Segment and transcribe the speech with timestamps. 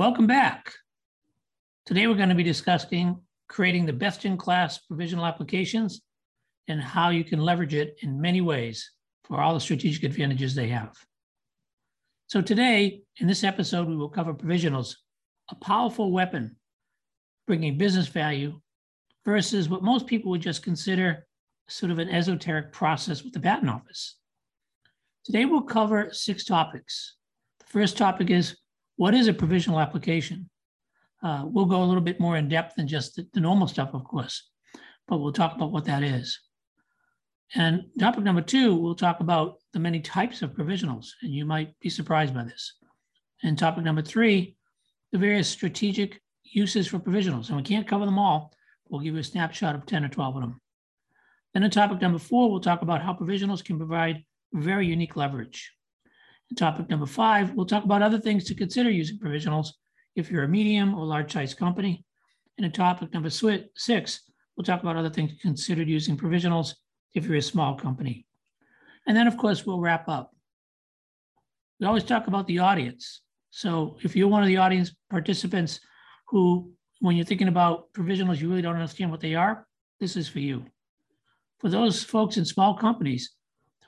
[0.00, 0.72] Welcome back.
[1.84, 6.00] Today we're going to be discussing creating the best in class provisional applications
[6.68, 8.92] and how you can leverage it in many ways
[9.24, 10.96] for all the strategic advantages they have.
[12.28, 14.94] So today, in this episode, we will cover provisionals,
[15.50, 16.56] a powerful weapon
[17.46, 18.58] bringing business value
[19.26, 21.26] versus what most people would just consider
[21.68, 24.16] sort of an esoteric process with the patent office.
[25.26, 27.16] Today, we'll cover six topics.
[27.58, 28.56] The first topic is
[29.00, 30.50] what is a provisional application?
[31.22, 33.94] Uh, we'll go a little bit more in depth than just the, the normal stuff,
[33.94, 34.50] of course,
[35.08, 36.38] but we'll talk about what that is.
[37.54, 41.72] And topic number two, we'll talk about the many types of provisionals, and you might
[41.80, 42.74] be surprised by this.
[43.42, 44.54] And topic number three,
[45.12, 47.48] the various strategic uses for provisionals.
[47.48, 48.52] And we can't cover them all.
[48.90, 50.60] We'll give you a snapshot of 10 or 12 of them.
[51.54, 55.72] Then in topic number four, we'll talk about how provisionals can provide very unique leverage.
[56.56, 59.68] Topic number five, we'll talk about other things to consider using provisionals
[60.16, 62.04] if you're a medium or large size company.
[62.58, 64.20] And in topic number six,
[64.56, 66.74] we'll talk about other things considered using provisionals
[67.14, 68.26] if you're a small company.
[69.06, 70.34] And then, of course, we'll wrap up.
[71.78, 73.22] We always talk about the audience.
[73.50, 75.80] So if you're one of the audience participants
[76.28, 79.66] who, when you're thinking about provisionals, you really don't understand what they are,
[80.00, 80.64] this is for you.
[81.58, 83.34] For those folks in small companies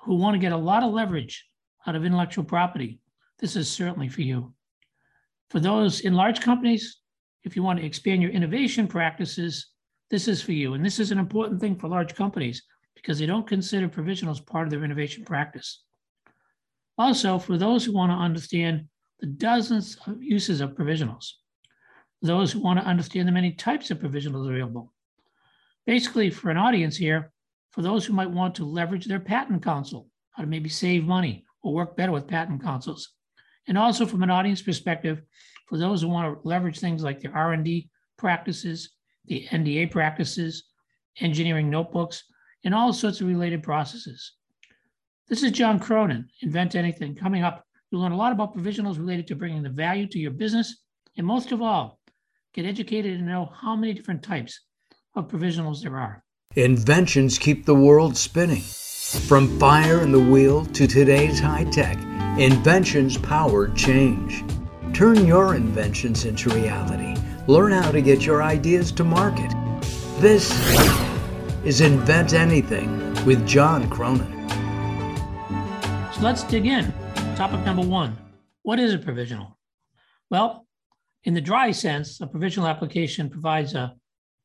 [0.03, 1.45] who want to get a lot of leverage
[1.87, 3.01] out of intellectual property,
[3.39, 4.53] this is certainly for you.
[5.51, 7.01] For those in large companies,
[7.45, 9.69] if you want to expand your innovation practices,
[10.11, 10.75] this is for you.
[10.75, 12.63] And this is an important thing for large companies
[12.95, 15.83] because they don't consider provisionals part of their innovation practice.
[16.99, 18.87] Also, for those who want to understand
[19.21, 21.33] the dozens of uses of provisionals,
[22.21, 24.93] those who want to understand the many types of provisionals available.
[25.87, 27.33] Basically, for an audience here,
[27.71, 31.45] for those who might want to leverage their patent counsel, how to maybe save money
[31.63, 33.11] or work better with patent counsels.
[33.69, 35.23] And also from an audience perspective,
[35.69, 37.89] for those who want to leverage things like their R&D
[38.19, 38.91] practices,
[39.27, 40.65] the NDA practices,
[41.21, 42.25] engineering notebooks,
[42.65, 44.33] and all sorts of related processes.
[45.29, 47.15] This is John Cronin, Invent Anything.
[47.15, 50.31] Coming up, you'll learn a lot about provisionals related to bringing the value to your
[50.31, 50.77] business,
[51.17, 52.01] and most of all,
[52.53, 54.61] get educated and know how many different types
[55.15, 56.23] of provisionals there are.
[56.55, 58.63] Inventions keep the world spinning.
[59.13, 61.99] From fire and the wheel to today's high tech,
[62.39, 64.43] inventions power change.
[64.95, 67.21] Turn your inventions into reality.
[67.47, 69.53] Learn how to get your ideas to market.
[70.19, 70.51] This
[71.63, 74.49] is Invent Anything with John Cronin.
[76.15, 76.91] So let's dig in.
[77.37, 78.17] Topic number one
[78.63, 79.59] What is a provisional?
[80.31, 80.67] Well,
[81.25, 83.95] in the dry sense, a provisional application provides a,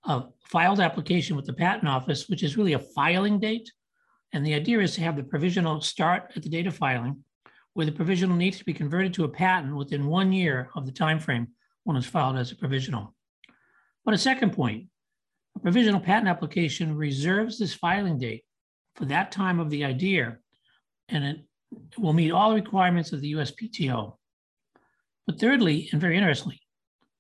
[0.03, 3.71] a filed application with the Patent Office, which is really a filing date.
[4.33, 7.23] And the idea is to have the provisional start at the date of filing,
[7.73, 10.91] where the provisional needs to be converted to a patent within one year of the
[10.91, 11.47] time frame
[11.83, 13.13] when it's filed as a provisional.
[14.03, 14.87] But a second point,
[15.55, 18.43] a provisional patent application reserves this filing date
[18.95, 20.37] for that time of the idea,
[21.09, 21.37] and it
[21.97, 24.17] will meet all the requirements of the USPTO.
[25.25, 26.61] But thirdly, and very interestingly,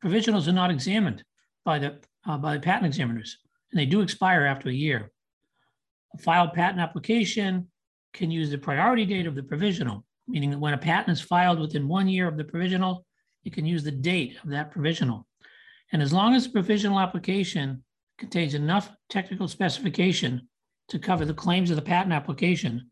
[0.03, 1.23] provisionals are not examined
[1.65, 3.37] by the, uh, by the patent examiners,
[3.71, 5.11] and they do expire after a year.
[6.19, 7.67] Filed patent application
[8.13, 11.59] can use the priority date of the provisional, meaning that when a patent is filed
[11.59, 13.05] within one year of the provisional,
[13.43, 15.27] it can use the date of that provisional.
[15.91, 17.83] And as long as the provisional application
[18.17, 20.49] contains enough technical specification
[20.89, 22.89] to cover the claims of the patent application,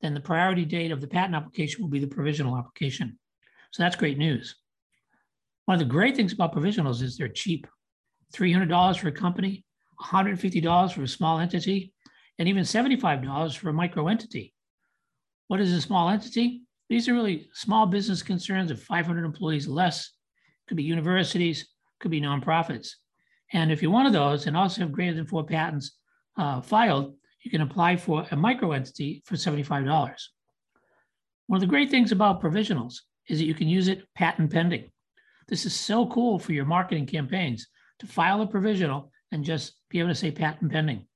[0.00, 3.18] then the priority date of the patent application will be the provisional application.
[3.72, 4.56] So that's great news.
[5.66, 7.66] One of the great things about provisionals is they're cheap.
[8.34, 9.64] $300 for a company,
[10.00, 11.92] $150 for a small entity,
[12.38, 14.52] and even $75 for a micro entity.
[15.48, 16.62] What is a small entity?
[16.88, 20.10] These are really small business concerns of 500 employees less.
[20.68, 21.68] Could be universities,
[22.00, 22.90] could be nonprofits.
[23.52, 25.98] And if you're one of those and also have greater than four patents
[26.36, 30.20] uh, filed, you can apply for a micro entity for $75.
[31.46, 32.96] One of the great things about provisionals
[33.28, 34.90] is that you can use it patent pending.
[35.48, 37.68] This is so cool for your marketing campaigns
[38.00, 41.06] to file a provisional and just be able to say patent pending.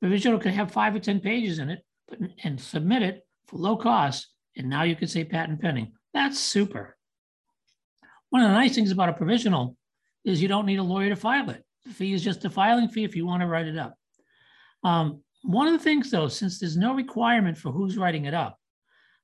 [0.00, 3.58] The provisional can have five or 10 pages in it but, and submit it for
[3.58, 4.28] low cost.
[4.56, 5.92] And now you can say patent pending.
[6.12, 6.96] That's super.
[8.30, 9.76] One of the nice things about a provisional
[10.24, 11.64] is you don't need a lawyer to file it.
[11.84, 13.94] The fee is just a filing fee if you want to write it up.
[14.84, 18.58] Um, one of the things, though, since there's no requirement for who's writing it up,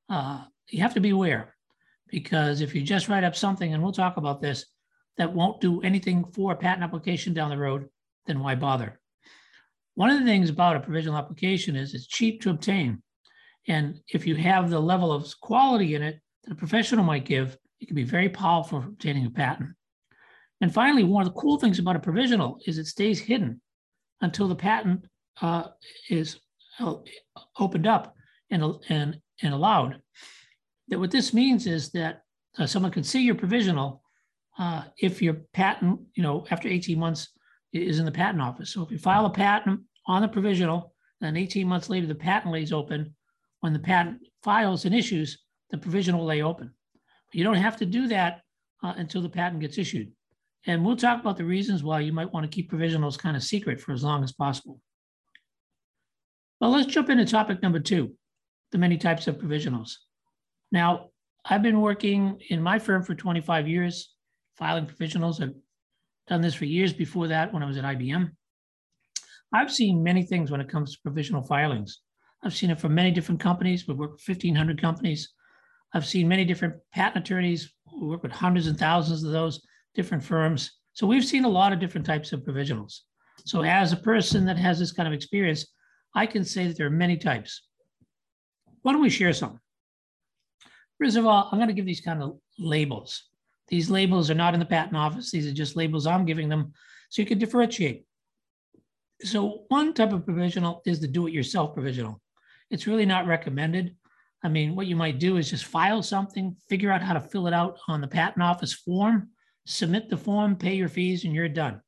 [0.08, 1.54] uh, you have to be aware
[2.08, 4.66] because if you just write up something, and we'll talk about this,
[5.18, 7.88] that won't do anything for a patent application down the road,
[8.26, 9.00] then why bother?
[9.96, 13.02] One of the things about a provisional application is it's cheap to obtain.
[13.66, 17.56] And if you have the level of quality in it that a professional might give,
[17.80, 19.70] it can be very powerful for obtaining a patent.
[20.60, 23.60] And finally, one of the cool things about a provisional is it stays hidden
[24.20, 25.06] until the patent
[25.40, 25.68] uh,
[26.10, 26.40] is
[26.78, 26.96] uh,
[27.58, 28.14] opened up
[28.50, 30.00] and, and, and allowed.
[30.88, 32.22] That what this means is that
[32.58, 34.02] uh, someone can see your provisional
[34.58, 37.28] uh, if your patent, you know, after 18 months
[37.82, 38.70] is in the patent office.
[38.70, 42.52] So if you file a patent on the provisional, then 18 months later, the patent
[42.52, 43.14] lays open.
[43.60, 45.38] When the patent files and issues,
[45.70, 46.72] the provisional lay open.
[47.32, 48.42] You don't have to do that
[48.82, 50.12] uh, until the patent gets issued.
[50.66, 53.42] And we'll talk about the reasons why you might want to keep provisionals kind of
[53.42, 54.80] secret for as long as possible.
[56.60, 58.14] Well, let's jump into topic number two,
[58.72, 59.92] the many types of provisionals.
[60.72, 61.10] Now,
[61.44, 64.14] I've been working in my firm for 25 years,
[64.56, 65.40] filing provisionals.
[65.40, 65.54] I've
[66.28, 68.30] done this for years before that when I was at IBM.
[69.52, 72.00] I've seen many things when it comes to provisional filings.
[72.42, 73.86] I've seen it from many different companies.
[73.86, 75.32] We work with 1,500 companies.
[75.94, 79.64] I've seen many different patent attorneys who work with hundreds and thousands of those
[79.94, 80.72] different firms.
[80.92, 83.00] So we've seen a lot of different types of provisionals.
[83.44, 85.66] So as a person that has this kind of experience,
[86.14, 87.62] I can say that there are many types.
[88.82, 89.60] Why don't we share some?
[90.98, 93.24] First of all, I'm going to give these kind of labels.
[93.68, 95.30] These labels are not in the patent office.
[95.30, 96.72] These are just labels I'm giving them
[97.10, 98.04] so you can differentiate.
[99.22, 102.20] So one type of provisional is the do-it-yourself provisional.
[102.70, 103.96] It's really not recommended.
[104.44, 107.46] I mean, what you might do is just file something, figure out how to fill
[107.46, 109.30] it out on the patent office form,
[109.66, 111.80] submit the form, pay your fees, and you're done.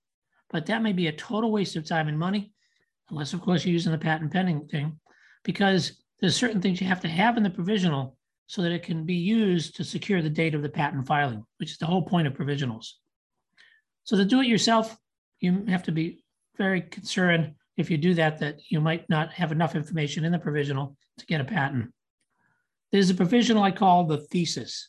[0.50, 2.52] But that may be a total waste of time and money,
[3.10, 4.98] unless, of course, you're using the patent pending thing,
[5.44, 8.17] because there's certain things you have to have in the provisional
[8.48, 11.70] so that it can be used to secure the date of the patent filing, which
[11.70, 12.94] is the whole point of provisionals.
[14.04, 14.96] So to do it yourself,
[15.38, 16.24] you have to be
[16.56, 20.38] very concerned if you do that, that you might not have enough information in the
[20.38, 21.92] provisional to get a patent.
[22.90, 24.88] There's a provisional I call the thesis.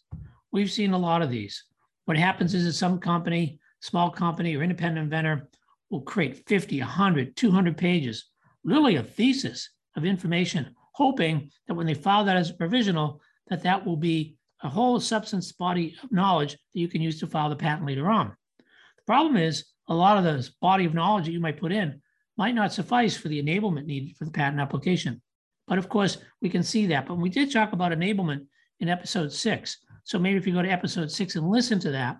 [0.53, 1.65] We've seen a lot of these.
[2.05, 5.49] What happens is that some company, small company or independent inventor
[5.89, 8.29] will create 50, 100, 200 pages,
[8.63, 13.63] really a thesis of information, hoping that when they file that as a provisional, that
[13.63, 17.49] that will be a whole substance body of knowledge that you can use to file
[17.49, 18.35] the patent later on.
[18.57, 22.01] The problem is a lot of this body of knowledge that you might put in
[22.37, 25.21] might not suffice for the enablement needed for the patent application.
[25.67, 27.07] But of course, we can see that.
[27.07, 28.45] But we did talk about enablement
[28.79, 29.77] in episode six.
[30.03, 32.17] So maybe if you go to episode six and listen to that,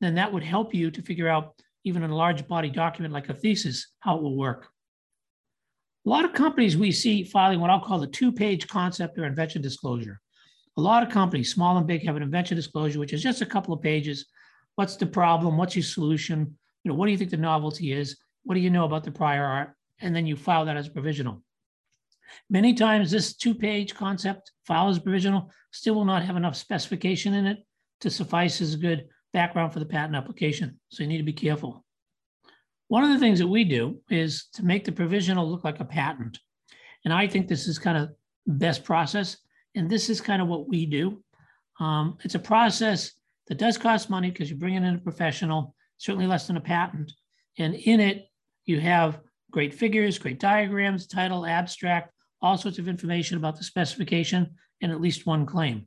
[0.00, 1.54] then that would help you to figure out,
[1.84, 4.68] even in a large body document like a thesis, how it will work.
[6.04, 9.24] A lot of companies we see filing what I'll call the two page concept or
[9.24, 10.20] invention disclosure.
[10.76, 13.46] A lot of companies, small and big, have an invention disclosure, which is just a
[13.46, 14.26] couple of pages.
[14.74, 15.56] What's the problem?
[15.56, 16.58] What's your solution?
[16.84, 18.18] You know, what do you think the novelty is?
[18.44, 19.74] What do you know about the prior art?
[20.00, 21.42] And then you file that as provisional.
[22.50, 27.46] Many times this two-page concept file as provisional still will not have enough specification in
[27.46, 27.58] it
[28.00, 30.78] to suffice as a good background for the patent application.
[30.90, 31.84] So you need to be careful.
[32.88, 35.84] One of the things that we do is to make the provisional look like a
[35.84, 36.38] patent.
[37.04, 38.10] And I think this is kind of
[38.46, 39.38] best process.
[39.76, 41.22] And this is kind of what we do.
[41.78, 43.12] Um, it's a process
[43.46, 47.12] that does cost money because you're bringing in a professional, certainly less than a patent.
[47.58, 48.28] And in it,
[48.64, 49.20] you have
[49.50, 52.12] great figures, great diagrams, title, abstract,
[52.42, 54.50] all sorts of information about the specification
[54.82, 55.86] and at least one claim.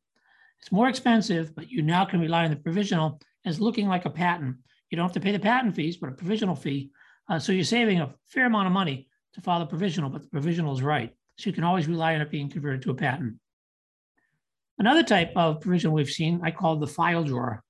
[0.61, 4.09] It's more expensive, but you now can rely on the provisional as looking like a
[4.09, 4.57] patent.
[4.89, 6.91] You don't have to pay the patent fees, but a provisional fee.
[7.29, 10.29] Uh, so you're saving a fair amount of money to file the provisional, but the
[10.29, 11.13] provisional is right.
[11.37, 13.35] So you can always rely on it being converted to a patent.
[14.79, 17.61] Another type of provision we've seen, I call the file drawer.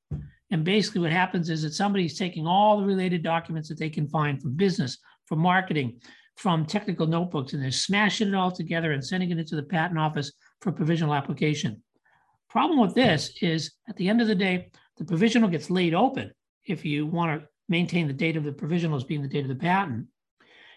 [0.52, 4.08] And basically what happens is that somebody's taking all the related documents that they can
[4.08, 6.00] find from business, from marketing,
[6.38, 10.00] from technical notebooks, and they're smashing it all together and sending it into the patent
[10.00, 11.82] office for provisional application.
[12.50, 16.32] Problem with this is at the end of the day, the provisional gets laid open
[16.66, 19.50] if you want to maintain the date of the provisional as being the date of
[19.50, 20.08] the patent.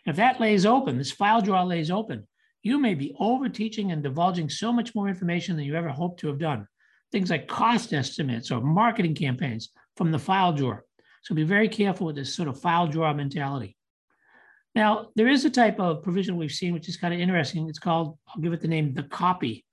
[0.04, 2.26] If that lays open, this file drawer lays open,
[2.62, 6.20] you may be over teaching and divulging so much more information than you ever hoped
[6.20, 6.66] to have done.
[7.10, 10.84] Things like cost estimates or marketing campaigns from the file drawer.
[11.22, 13.76] So be very careful with this sort of file drawer mentality.
[14.74, 17.68] Now, there is a type of provision we've seen, which is kind of interesting.
[17.68, 19.64] It's called, I'll give it the name, the copy.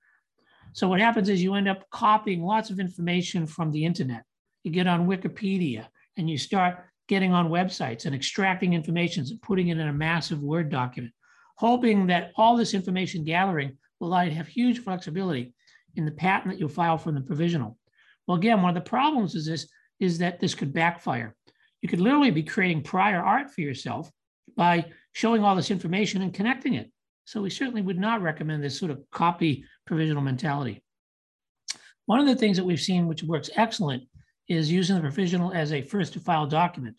[0.73, 4.23] So what happens is you end up copying lots of information from the internet.
[4.63, 9.69] You get on Wikipedia and you start getting on websites and extracting information and putting
[9.69, 11.13] it in a massive Word document
[11.59, 15.53] hoping that all this information gathering will allow you to have huge flexibility
[15.95, 17.77] in the patent that you'll file from the provisional.
[18.25, 19.67] Well, again, one of the problems is this
[19.99, 21.35] is that this could backfire.
[21.81, 24.09] You could literally be creating prior art for yourself
[24.55, 26.89] by showing all this information and connecting it.
[27.25, 30.81] So we certainly would not recommend this sort of copy provisional mentality.
[32.05, 34.03] One of the things that we've seen which works excellent
[34.47, 36.95] is using the provisional as a first to file document.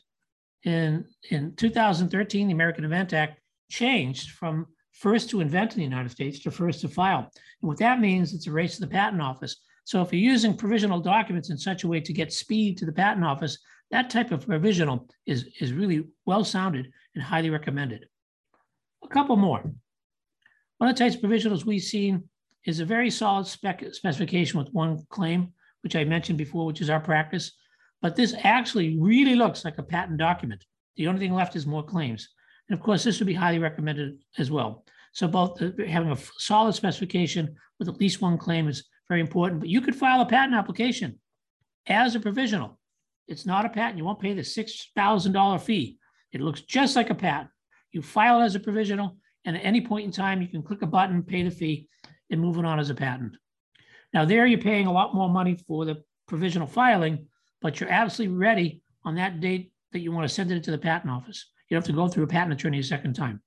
[0.64, 3.39] In, in 2013, the American Invent Act
[3.70, 7.30] changed from first to invent in the United States to first to file.
[7.62, 9.56] And what that means, it's a race to the patent office.
[9.84, 12.92] So if you're using provisional documents in such a way to get speed to the
[12.92, 13.58] patent office,
[13.90, 18.06] that type of provisional is, is really well sounded and highly recommended.
[19.02, 19.62] A couple more.
[20.78, 22.24] One of the types of provisionals we've seen
[22.66, 26.90] is a very solid spec specification with one claim, which I mentioned before, which is
[26.90, 27.52] our practice.
[28.02, 30.64] But this actually really looks like a patent document.
[30.96, 32.28] The only thing left is more claims.
[32.70, 34.84] And of course, this would be highly recommended as well.
[35.12, 39.60] So both uh, having a solid specification with at least one claim is very important.
[39.60, 41.18] But you could file a patent application
[41.88, 42.78] as a provisional.
[43.26, 43.98] It's not a patent.
[43.98, 45.98] You won't pay the $6,000 fee.
[46.30, 47.50] It looks just like a patent.
[47.90, 50.82] You file it as a provisional, and at any point in time, you can click
[50.82, 51.88] a button, pay the fee,
[52.30, 53.36] and move it on as a patent.
[54.14, 57.26] Now, there you're paying a lot more money for the provisional filing,
[57.60, 60.78] but you're absolutely ready on that date that you want to send it to the
[60.78, 61.50] patent office.
[61.70, 63.40] You have to go through a patent attorney a second time.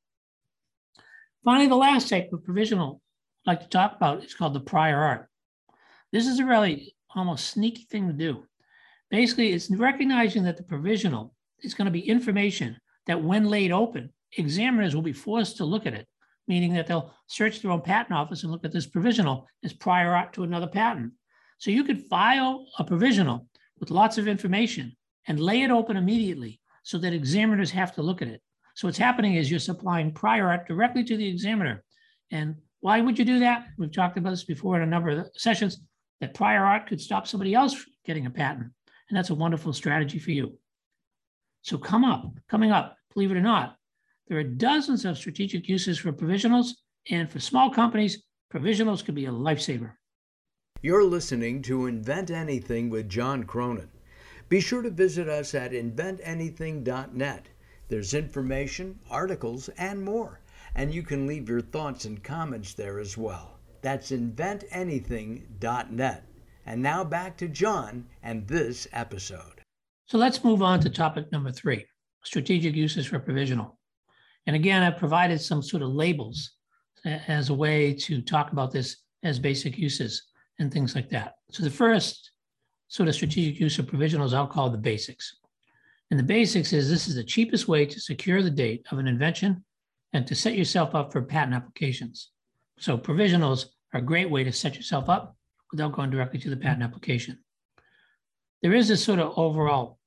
[1.44, 3.02] Finally, the last type of provisional
[3.46, 5.30] I'd like to talk about is called the prior art.
[6.14, 8.46] This is a really almost sneaky thing to do.
[9.12, 12.78] Basically, it's recognizing that the provisional is going to be information
[13.08, 16.08] that when laid open, examiners will be forced to look at it,
[16.48, 20.16] meaning that they'll search their own patent office and look at this provisional as prior
[20.16, 21.12] art to another patent.
[21.58, 23.48] So you could file a provisional
[23.80, 24.96] with lots of information
[25.28, 28.42] and lay it open immediately so that examiners have to look at it.
[28.76, 31.84] So what's happening is you're supplying prior art directly to the examiner.
[32.32, 33.68] And why would you do that?
[33.78, 35.80] We've talked about this before in a number of sessions,
[36.20, 37.76] that prior art could stop somebody else
[38.06, 38.72] getting a patent.
[39.10, 40.58] And that's a wonderful strategy for you.
[41.62, 43.78] So come up, coming up, believe it or not,
[44.28, 46.72] there are dozens of strategic uses for provisionals.
[47.10, 48.24] And for small companies,
[48.54, 49.92] provisionals could be a lifesaver.
[50.82, 53.90] You're listening to Invent Anything with John Cronin.
[54.54, 57.48] Be sure to visit us at inventanything.net.
[57.90, 60.42] There's information, articles, and more.
[60.76, 63.58] And you can leave your thoughts and comments there as well.
[63.82, 66.24] That's inventanything.net.
[66.68, 69.64] And now back to John and this episode.
[70.06, 71.88] So let's move on to topic number three
[72.24, 73.80] strategic uses for provisional.
[74.46, 76.52] And again, I've provided some sort of labels
[77.06, 80.28] as a way to talk about this as basic uses
[80.60, 81.38] and things like that.
[81.50, 82.33] So the first
[82.88, 85.36] sort of strategic use of provisionals I'll call the basics.
[86.12, 89.08] And the basics is this is the cheapest way to secure the date of an
[89.08, 89.64] invention
[90.14, 92.30] and to set yourself up for patent applications.
[92.78, 95.36] So provisionals are a great way to set yourself up
[95.72, 97.40] without going directly to the patent application.
[98.62, 99.98] There is a sort of overall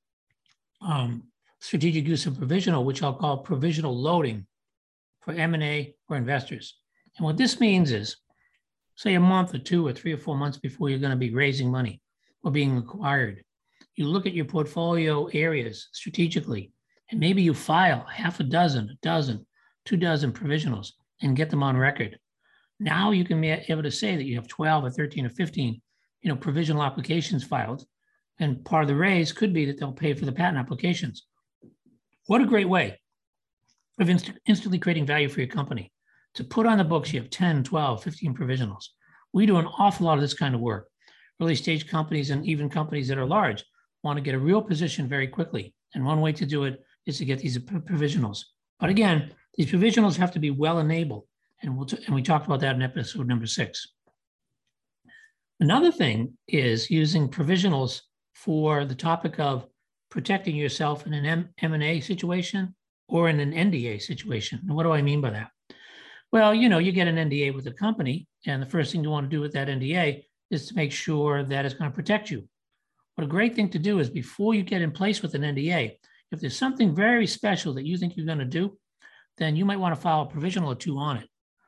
[0.81, 1.23] um,
[1.59, 4.47] strategic use of provisional, which I'll call provisional loading
[5.21, 6.77] for M&A or investors.
[7.17, 8.15] And what this means is,
[8.95, 11.33] say a month or two or three or four months before you're going to be
[11.33, 12.01] raising money
[12.43, 13.43] or being acquired,
[13.95, 16.71] you look at your portfolio areas strategically,
[17.09, 19.45] and maybe you file half a dozen, a dozen,
[19.85, 20.91] two dozen provisionals
[21.21, 22.19] and get them on record.
[22.79, 25.81] Now you can be able to say that you have 12 or 13 or 15,
[26.21, 27.85] you know, provisional applications filed.
[28.39, 31.25] And part of the raise could be that they'll pay for the patent applications.
[32.27, 32.99] What a great way
[33.99, 35.91] of inst- instantly creating value for your company.
[36.35, 38.85] To put on the books, you have 10, 12, 15 provisionals.
[39.33, 40.87] We do an awful lot of this kind of work.
[41.41, 43.63] Early stage companies and even companies that are large
[44.03, 45.73] want to get a real position very quickly.
[45.93, 48.43] And one way to do it is to get these provisionals.
[48.79, 51.25] But again, these provisionals have to be well enabled.
[51.61, 53.87] And, we'll t- and we talked about that in episode number six.
[55.59, 58.01] Another thing is using provisionals
[58.35, 59.65] for the topic of
[60.11, 62.75] protecting yourself in an M- M&A situation
[63.07, 64.59] or in an NDA situation.
[64.67, 65.49] And what do I mean by that?
[66.31, 69.09] Well, you know, you get an NDA with a company, and the first thing you
[69.09, 72.29] want to do with that NDA is to make sure that it's going to protect
[72.29, 72.47] you.
[73.15, 75.97] What a great thing to do is before you get in place with an NDA,
[76.31, 78.77] if there's something very special that you think you're going to do,
[79.37, 81.27] then you might want to file a provisional or two on it.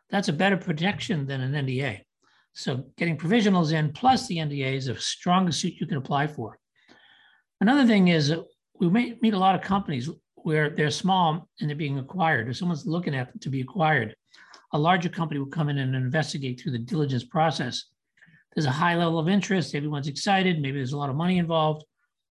[0.10, 2.02] That's a better protection than an NDA.
[2.54, 6.58] So getting provisionals in plus the NDA is a strongest suit you can apply for.
[7.62, 8.34] Another thing is
[8.80, 12.86] we meet a lot of companies where they're small and they're being acquired, or someone's
[12.86, 14.16] looking at them to be acquired.
[14.74, 17.86] A larger company will come in and investigate through the diligence process.
[18.60, 19.74] There's a high level of interest.
[19.74, 20.62] Everyone's excited.
[20.62, 21.86] Maybe there's a lot of money involved,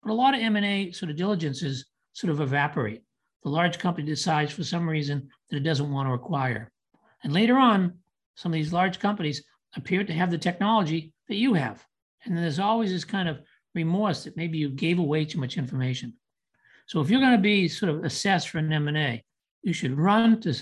[0.05, 3.03] but a lot of M&A sort of diligences sort of evaporate.
[3.43, 6.71] The large company decides for some reason that it doesn't want to acquire.
[7.25, 7.99] And later on,
[8.37, 9.43] some of these large companies
[9.75, 11.85] appear to have the technology that you have.
[12.25, 13.41] And then there's always this kind of
[13.75, 16.15] remorse that maybe you gave away too much information.
[16.87, 19.25] So if you're going to be sort of assessed for an M&A,
[19.65, 20.55] you should run to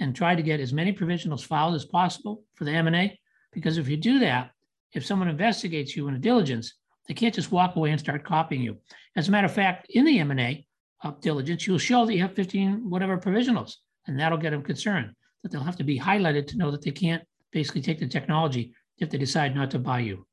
[0.00, 3.16] and try to get as many provisionals filed as possible for the M&A,
[3.52, 4.50] because if you do that,
[4.94, 6.74] if someone investigates you in a diligence,
[7.06, 8.78] They can't just walk away and start copying you.
[9.16, 10.66] As a matter of fact, in the M&A
[11.20, 13.74] diligence, you'll show that you have 15 whatever provisionals,
[14.06, 16.90] and that'll get them concerned that they'll have to be highlighted to know that they
[16.90, 17.22] can't
[17.52, 20.26] basically take the technology if they decide not to buy you.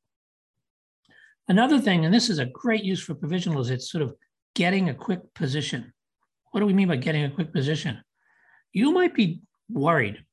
[1.48, 4.14] Another thing, and this is a great use for provisionals, it's sort of
[4.54, 5.92] getting a quick position.
[6.52, 8.02] What do we mean by getting a quick position?
[8.72, 10.24] You might be worried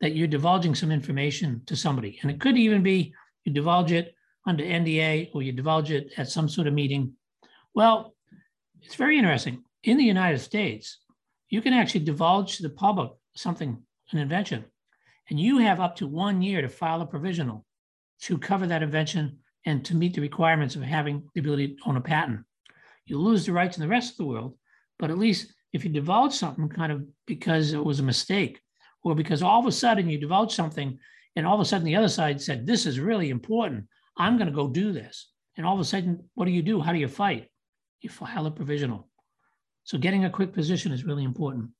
[0.00, 3.12] that you're divulging some information to somebody, and it could even be
[3.44, 4.14] you divulge it
[4.46, 7.14] under NDA or you divulge it at some sort of meeting.
[7.74, 8.14] Well,
[8.82, 9.64] it's very interesting.
[9.84, 10.98] In the United States,
[11.48, 13.82] you can actually divulge to the public something,
[14.12, 14.64] an invention,
[15.28, 17.64] and you have up to one year to file a provisional
[18.22, 21.96] to cover that invention and to meet the requirements of having the ability to own
[21.96, 22.40] a patent.
[23.06, 24.56] You lose the rights in the rest of the world,
[24.98, 28.60] but at least if you divulge something kind of because it was a mistake,
[29.02, 30.98] or because all of a sudden you divulge something
[31.36, 33.86] and all of a sudden the other side said, This is really important.
[34.16, 35.30] I'm going to go do this.
[35.56, 36.80] And all of a sudden, what do you do?
[36.80, 37.48] How do you fight?
[38.00, 39.08] You file a provisional.
[39.84, 41.70] So getting a quick position is really important.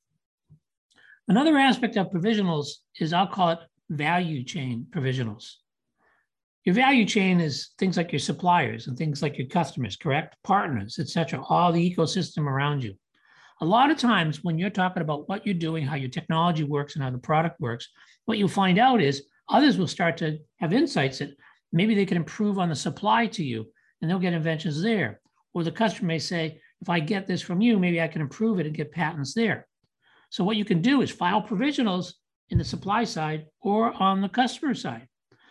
[1.27, 2.67] Another aspect of provisionals
[2.99, 5.53] is I'll call it value chain provisionals.
[6.63, 10.35] Your value chain is things like your suppliers and things like your customers, correct?
[10.43, 12.93] Partners, et cetera, all the ecosystem around you.
[13.61, 16.95] A lot of times when you're talking about what you're doing, how your technology works,
[16.95, 17.87] and how the product works,
[18.25, 21.35] what you'll find out is others will start to have insights that
[21.71, 23.65] maybe they can improve on the supply to you
[24.01, 25.21] and they'll get inventions there.
[25.53, 28.59] Or the customer may say, if I get this from you, maybe I can improve
[28.59, 29.67] it and get patents there.
[30.29, 32.13] So what you can do is file provisionals
[32.49, 35.07] in the supply side or on the customer side.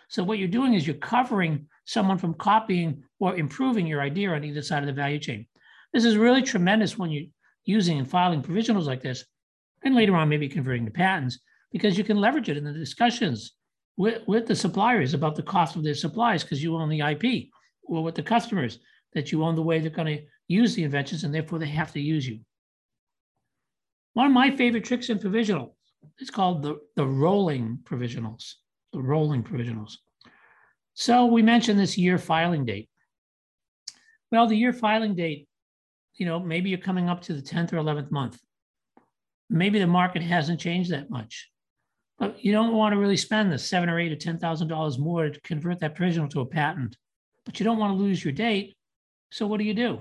[0.09, 4.43] So what you're doing is you're covering someone from copying or improving your idea on
[4.43, 5.47] either side of the value chain.
[5.93, 7.27] This is really tremendous when you're
[7.65, 9.25] using and filing provisionals like this,
[9.85, 11.39] and later on maybe converting to patents,
[11.71, 13.53] because you can leverage it in the discussions
[14.01, 17.49] with, with the suppliers about the cost of their supplies because you own the IP,
[17.83, 18.79] or with the customers
[19.13, 21.93] that you own the way they're going to use the inventions and therefore they have
[21.93, 22.41] to use you.
[24.15, 25.77] One of my favorite tricks in provisional
[26.19, 28.55] is called the, the rolling provisionals
[28.93, 29.99] the rolling provisionals.
[30.95, 32.89] So we mentioned this year filing date.
[34.33, 35.47] Well, the year filing date,
[36.15, 38.41] you know, maybe you're coming up to the 10th or 11th month.
[39.49, 41.51] Maybe the market hasn't changed that much,
[42.21, 44.99] Uh, you don't want to really spend the seven or eight or ten thousand dollars
[44.99, 46.97] more to convert that provisional to a patent.
[47.47, 48.77] But you don't want to lose your date.
[49.31, 50.01] So what do you do?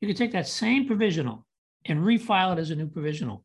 [0.00, 1.46] You can take that same provisional
[1.84, 3.44] and refile it as a new provisional.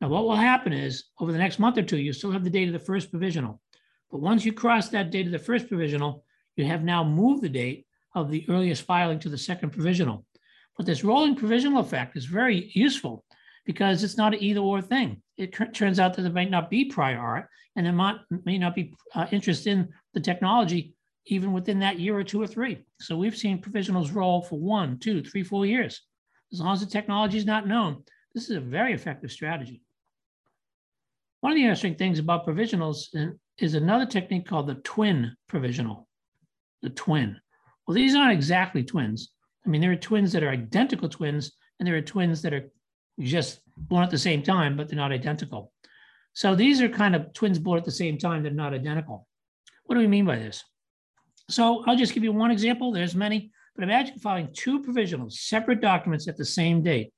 [0.00, 2.50] Now, what will happen is over the next month or two, you still have the
[2.50, 3.60] date of the first provisional.
[4.10, 6.24] But once you cross that date of the first provisional,
[6.56, 10.24] you have now moved the date of the earliest filing to the second provisional.
[10.76, 13.24] But this rolling provisional effect is very useful
[13.64, 15.22] because it's not an either or thing.
[15.36, 18.74] It turns out that there might not be prior art and there might, may not
[18.74, 20.94] be uh, interest in the technology
[21.26, 22.84] even within that year or two or three.
[23.00, 26.02] So we've seen provisionals roll for one, two, three, four years.
[26.52, 29.82] As long as the technology is not known, this is a very effective strategy.
[31.40, 33.06] One of the interesting things about provisionals,
[33.58, 36.08] is another technique called the twin provisional.
[36.82, 37.40] The twin.
[37.86, 39.30] Well, these aren't exactly twins.
[39.64, 42.70] I mean, there are twins that are identical twins, and there are twins that are
[43.20, 45.72] just born at the same time, but they're not identical.
[46.32, 49.26] So these are kind of twins born at the same time, they're not identical.
[49.84, 50.64] What do we mean by this?
[51.50, 52.90] So I'll just give you one example.
[52.90, 57.12] There's many, but imagine filing two provisionals, separate documents at the same date.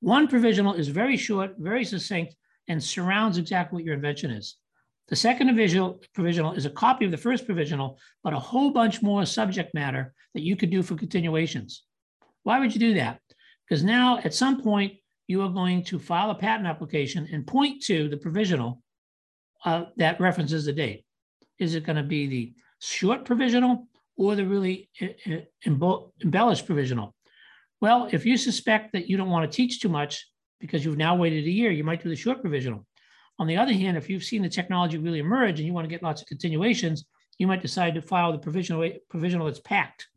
[0.00, 2.34] One provisional is very short, very succinct,
[2.68, 4.56] and surrounds exactly what your invention is.
[5.08, 5.48] The second
[6.14, 10.14] provisional is a copy of the first provisional, but a whole bunch more subject matter
[10.34, 11.82] that you could do for continuations.
[12.44, 13.20] Why would you do that?
[13.68, 14.94] Because now at some point,
[15.30, 18.82] you are going to file a patent application and point to the provisional
[19.64, 21.04] uh, that references the date.
[21.60, 24.90] Is it going to be the short provisional or the really
[25.64, 27.14] embellished provisional?
[27.80, 30.26] Well, if you suspect that you don't want to teach too much
[30.58, 32.84] because you've now waited a year, you might do the short provisional.
[33.38, 35.94] On the other hand, if you've seen the technology really emerge and you want to
[35.94, 37.04] get lots of continuations,
[37.38, 40.08] you might decide to file the provisional, provisional that's packed.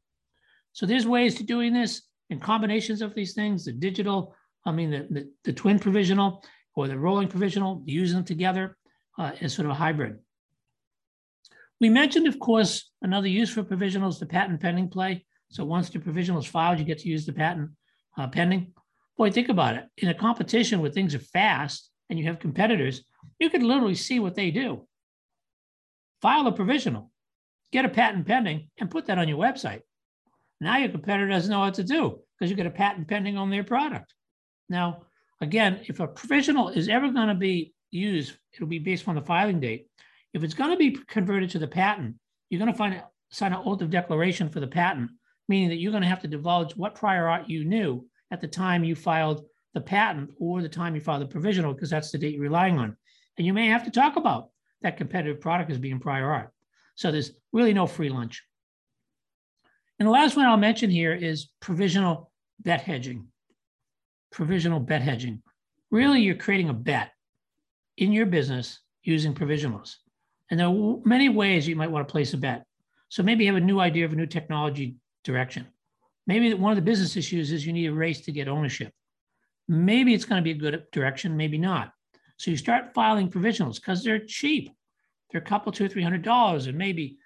[0.72, 4.92] So there's ways to doing this and combinations of these things, the digital, I mean,
[4.92, 6.44] the, the, the twin provisional
[6.76, 8.78] or the rolling provisional, using them together
[9.18, 10.18] uh, as sort of a hybrid.
[11.80, 15.26] We mentioned, of course, another use for provisionals, the patent pending play.
[15.50, 17.72] So once the provisional is filed, you get to use the patent
[18.18, 18.74] uh, pending.
[19.18, 19.86] Boy, think about it.
[19.98, 23.04] In a competition where things are fast and you have competitors,
[23.40, 24.88] you could literally see what they do.
[26.22, 27.12] File a provisional,
[27.72, 29.82] get a patent pending, and put that on your website.
[30.62, 33.50] Now your competitor doesn't know what to do because you get a patent pending on
[33.50, 34.14] their product.
[34.74, 35.04] Now,
[35.40, 39.22] again, if a provisional is ever going to be used, it'll be based on the
[39.22, 39.88] filing date.
[40.34, 42.16] If it's going to be converted to the patent,
[42.50, 45.10] you're going to find sign an oath of declaration for the patent
[45.48, 48.48] meaning that you're going to have to divulge what prior art you knew at the
[48.48, 52.18] time you filed the patent or the time you filed the provisional, because that's the
[52.18, 52.96] date you're relying on.
[53.38, 54.50] And you may have to talk about
[54.82, 56.52] that competitive product as being prior art.
[56.96, 58.44] So there's really no free lunch.
[60.00, 63.28] And the last one I'll mention here is provisional bet hedging.
[64.34, 65.42] Provisional bet hedging.
[65.92, 67.12] Really, you're creating a bet
[67.98, 69.96] in your business using provisionals.
[70.50, 72.66] And there are many ways you might want to place a bet.
[73.10, 75.68] So maybe you have a new idea of a new technology direction.
[76.26, 78.92] Maybe one of the business issues is you need a race to get ownership.
[79.68, 81.94] Maybe it's going to be a good direction, maybe not.
[82.38, 84.72] So you start filing provisionals because they're cheap.
[85.32, 87.18] They're a couple, two or three hundred dollars, and maybe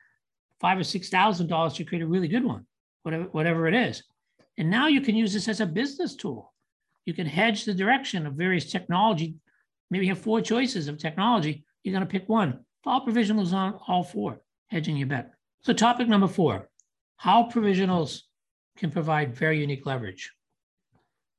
[0.59, 2.65] five or six thousand dollars to create a really good one,
[3.03, 4.03] whatever, whatever it is.
[4.57, 6.53] And now you can use this as a business tool.
[7.07, 9.35] You can hedge the direction of various technology.
[9.89, 11.63] Maybe you have four choices of technology.
[11.81, 12.65] You're going to pick one.
[12.83, 15.31] File provisionals on all four, hedging your bet.
[15.61, 16.69] So, topic number four
[17.15, 18.23] how provisionals
[18.77, 20.33] can provide very unique leverage.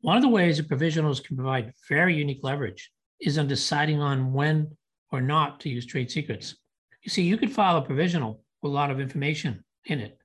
[0.00, 4.32] One of the ways that provisionals can provide very unique leverage is on deciding on
[4.32, 4.74] when
[5.12, 6.56] or not to use trade secrets.
[7.02, 10.18] You see, you could file a provisional with a lot of information in it.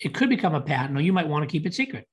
[0.00, 2.08] It could become a patent, or you might want to keep it secret.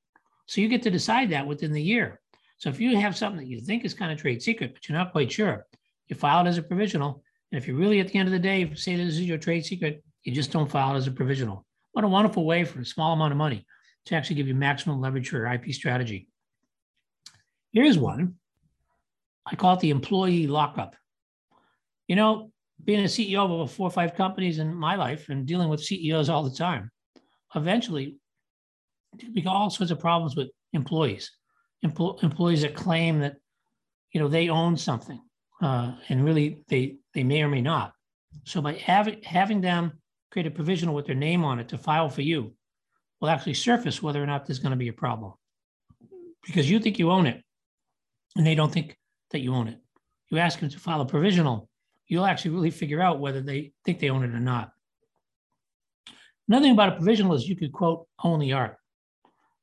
[0.45, 2.19] So you get to decide that within the year.
[2.59, 4.97] So if you have something that you think is kind of trade secret, but you're
[4.97, 5.65] not quite sure,
[6.07, 7.23] you file it as a provisional.
[7.51, 9.65] And if you really, at the end of the day, say this is your trade
[9.65, 11.65] secret, you just don't file it as a provisional.
[11.93, 13.65] What a wonderful way for a small amount of money
[14.05, 16.27] to actually give you maximum leverage for your IP strategy.
[17.71, 18.35] Here's one.
[19.45, 20.95] I call it the employee lockup.
[22.07, 22.51] You know,
[22.83, 25.83] being a CEO of over four or five companies in my life and dealing with
[25.83, 26.91] CEOs all the time,
[27.55, 28.17] eventually
[29.33, 31.31] we got all sorts of problems with employees,
[31.85, 33.37] Empl- employees that claim that,
[34.11, 35.21] you know, they own something
[35.61, 37.93] uh, and really they, they may or may not.
[38.43, 39.93] So by having, having them
[40.31, 42.53] create a provisional with their name on it to file for you
[43.21, 45.33] will actually surface whether or not there's going to be a problem
[46.45, 47.43] because you think you own it
[48.35, 48.97] and they don't think
[49.31, 49.79] that you own it.
[50.29, 51.69] You ask them to file a provisional,
[52.07, 54.71] you'll actually really figure out whether they think they own it or not.
[56.47, 58.77] Another thing about a provisional is you could quote own the art.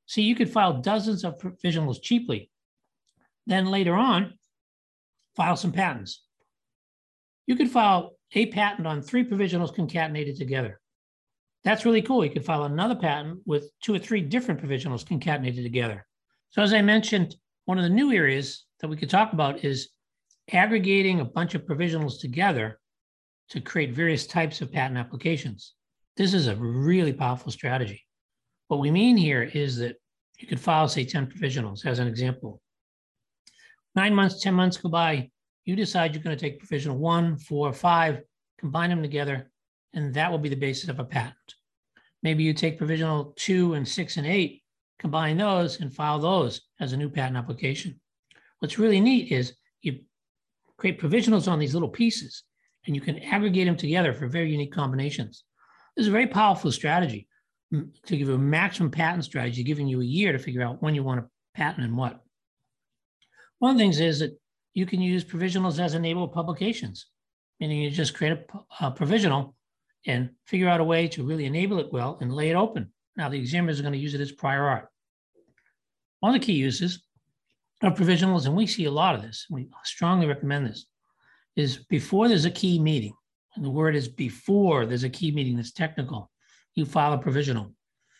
[0.07, 2.51] See, you could file dozens of provisionals cheaply.
[3.47, 4.35] Then later on,
[5.35, 6.25] file some patents.
[7.47, 10.81] You could file a patent on three provisionals concatenated together.
[11.65, 12.25] That's really cool.
[12.25, 16.07] You could file another patent with two or three different provisionals concatenated together.
[16.51, 19.91] So as I mentioned, one of the new areas that we could talk about is
[20.53, 22.79] aggregating a bunch of provisionals together
[23.51, 25.75] to create various types of patent applications.
[26.17, 28.06] This is a really powerful strategy.
[28.69, 29.97] What we mean here is that
[30.39, 32.61] you could file, say, 10 provisionals as an example.
[33.95, 35.31] Nine months, 10 months go by,
[35.65, 38.21] you decide you're going to take provisional one, four, five,
[38.59, 39.51] combine them together,
[39.95, 41.55] and that will be the basis of a patent.
[42.23, 44.63] Maybe you take provisional two and six and eight,
[44.99, 48.01] combine those and file those as a new patent application.
[48.59, 50.01] What's really neat is you
[50.77, 52.43] create provisionals on these little pieces
[52.87, 55.45] and you can aggregate them together for very unique combinations.
[55.97, 57.29] This is a very powerful strategy
[57.73, 60.95] to give you a maximum patent strategy, giving you a year to figure out when
[60.95, 62.21] you want to patent and what.
[63.59, 64.39] One of the things is that
[64.75, 67.07] you can use provisionals as enabled publications,
[67.59, 68.39] meaning you just create
[68.81, 69.55] a, a provisional
[70.07, 72.93] and figure out a way to really enable it well and lay it open.
[73.17, 74.89] Now, the examiners are going to use it as prior art.
[76.21, 77.03] One of the key uses
[77.83, 80.87] of provisionals, and we see a lot of this, we strongly recommend this,
[81.57, 83.15] is before there's a key meeting,
[83.55, 86.31] and the word is before there's a key meeting that's technical,
[86.77, 87.73] you file a provisional.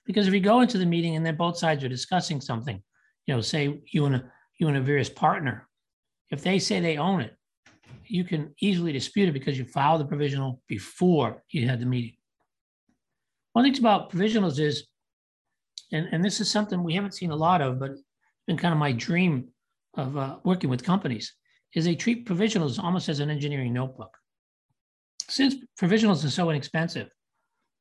[0.07, 2.83] Because if you go into the meeting and then both sides are discussing something,
[3.27, 5.69] you know, say you and a you and a various partner,
[6.31, 7.37] if they say they own it,
[8.07, 12.17] you can easily dispute it because you filed the provisional before you had the meeting.
[13.53, 14.87] One thing about provisionals is,
[15.93, 18.03] and, and this is something we haven't seen a lot of, but it's
[18.47, 19.49] been kind of my dream
[19.95, 21.35] of uh, working with companies,
[21.75, 24.17] is they treat provisionals almost as an engineering notebook.
[25.29, 27.09] Since provisionals are so inexpensive,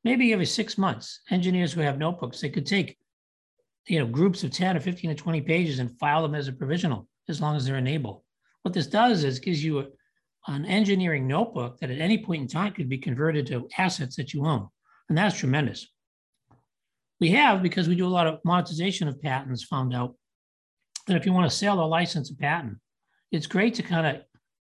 [0.06, 2.96] maybe every six months, engineers who have notebooks, they could take
[3.88, 6.52] you know, groups of 10 or 15 or 20 pages and file them as a
[6.52, 8.22] provisional as long as they're enabled.
[8.62, 9.86] What this does is gives you a,
[10.46, 14.32] an engineering notebook that at any point in time could be converted to assets that
[14.32, 14.68] you own.
[15.08, 15.88] And that's tremendous.
[17.18, 20.14] We have, because we do a lot of monetization of patents, found out
[21.08, 22.78] that if you want to sell or license a patent,
[23.32, 24.22] it's great to kind of,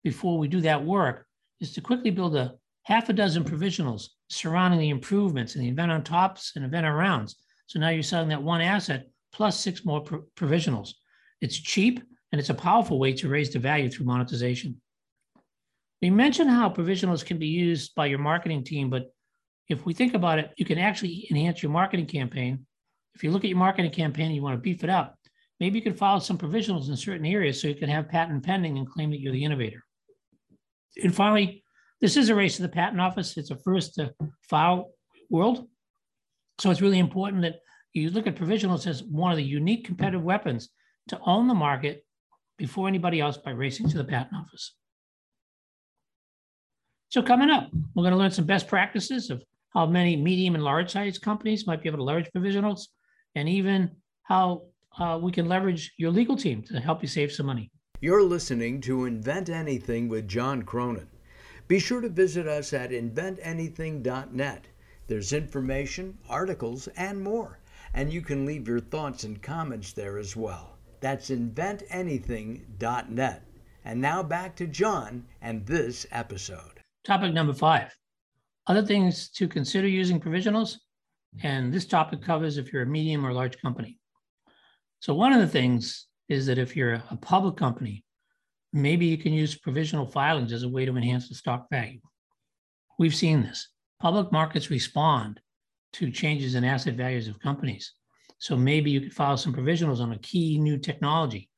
[0.04, 1.28] before we do that work,
[1.60, 2.56] is to quickly build a
[2.88, 6.94] half a dozen provisionals surrounding the improvements and the event on tops and event on
[6.94, 7.36] rounds.
[7.68, 10.92] So now you're selling that one asset plus six more pro- provisionals.
[11.42, 14.82] It's cheap and it's a powerful way to raise the value through monetization.
[16.02, 19.12] We mentioned how provisionals can be used by your marketing team, but
[19.68, 22.66] if we think about it, you can actually enhance your marketing campaign
[23.18, 25.18] if you look at your marketing campaign, and you want to beef it up,
[25.60, 28.78] maybe you can file some provisionals in certain areas so you can have patent pending
[28.78, 29.84] and claim that you're the innovator.
[31.04, 31.64] And finally,
[32.02, 33.38] this is a race to the patent office.
[33.38, 34.92] It's a first to file
[35.30, 35.68] world.
[36.60, 37.56] So it's really important that
[37.94, 40.70] you look at provisionals as one of the unique competitive weapons
[41.10, 42.04] to own the market
[42.58, 44.76] before anybody else by racing to the patent office.
[47.10, 49.42] So coming up, we're going to learn some best practices of
[49.74, 52.88] how many medium and large size companies might be able to leverage provisionals
[53.36, 53.92] and even
[54.24, 54.64] how
[55.00, 57.72] uh, we can leverage your legal team to help you save some money.
[58.02, 61.08] You're listening to Invent Anything with John Cronin.
[61.68, 64.68] Be sure to visit us at inventanything.net.
[65.08, 67.60] There's information, articles, and more.
[67.94, 70.78] And you can leave your thoughts and comments there as well.
[71.00, 73.44] That's inventanything.net.
[73.86, 76.82] And now back to John and this episode.
[77.06, 77.96] Topic number five
[78.68, 80.76] other things to consider using provisionals.
[81.42, 83.98] And this topic covers if you're a medium or large company.
[85.00, 88.04] So, one of the things is that if you're a public company,
[88.74, 92.00] maybe you can use provisional filings as a way to enhance the stock value.
[93.00, 93.70] We've seen this.
[94.00, 95.40] Public markets respond
[95.94, 97.94] to changes in asset values of companies.
[98.40, 101.50] So maybe you could file some provisionals on a key new technology,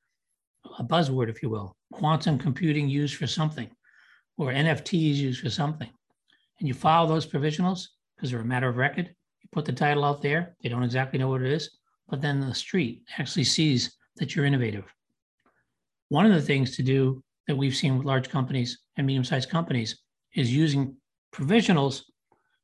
[0.78, 3.70] a buzzword, if you will, quantum computing used for something,
[4.38, 5.90] or NFTs used for something.
[6.60, 9.08] And you file those provisionals because they're a matter of record.
[9.42, 10.56] You put the title out there.
[10.62, 11.70] They don't exactly know what it is,
[12.08, 14.86] but then the street actually sees that you're innovative.
[16.10, 19.50] One of the things to do that we've seen with large companies and medium sized
[19.50, 20.00] companies
[20.36, 20.96] is using
[21.34, 22.04] provisionals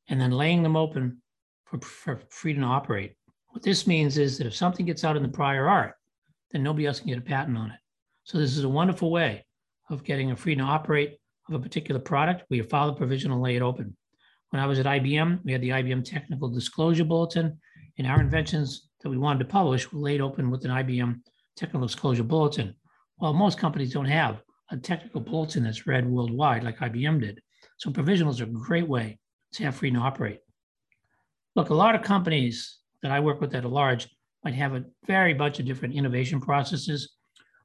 [0.10, 1.22] and then laying them open
[1.66, 3.14] for, for freedom to operate.
[3.50, 5.94] What this means is that if something gets out in the prior art,
[6.52, 7.80] then nobody else can get a patent on it.
[8.24, 9.46] So this is a wonderful way
[9.90, 13.42] of getting a freedom to operate of a particular product you file the provision and
[13.42, 13.96] lay it open.
[14.50, 17.60] When I was at IBM, we had the IBM Technical Disclosure Bulletin,
[17.98, 21.20] and our inventions that we wanted to publish were laid open with an IBM
[21.56, 22.74] Technical Disclosure Bulletin.
[23.20, 27.42] Well, most companies don't have a technical bulletin that's read worldwide like IBM did.
[27.78, 29.20] So provisionals are a great way
[29.54, 30.40] to have freedom to operate.
[31.56, 34.10] Look, a lot of companies that I work with that are large
[34.44, 37.14] might have a very bunch of different innovation processes.